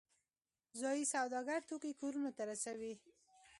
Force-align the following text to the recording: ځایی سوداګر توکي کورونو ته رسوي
ځایی 0.81 1.03
سوداګر 1.13 1.59
توکي 1.69 1.91
کورونو 1.99 2.29
ته 2.37 2.43
رسوي 2.51 2.93